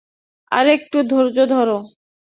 [0.51, 1.69] আরেকটু ধৈর্য ধর।